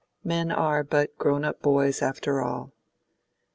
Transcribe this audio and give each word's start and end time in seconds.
Men 0.23 0.51
are 0.51 0.83
but 0.83 1.15
grown 1.19 1.45
up 1.45 1.61
boys 1.61 2.01
after 2.01 2.41
all. 2.41 2.71